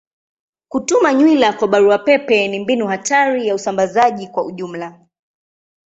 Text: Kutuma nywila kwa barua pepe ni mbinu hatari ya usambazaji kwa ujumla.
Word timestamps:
Kutuma 0.67 1.13
nywila 1.13 1.53
kwa 1.53 1.67
barua 1.67 1.97
pepe 1.99 2.47
ni 2.47 2.59
mbinu 2.59 2.87
hatari 2.87 3.47
ya 3.47 3.55
usambazaji 3.55 4.27
kwa 4.27 4.43
ujumla. 4.45 4.99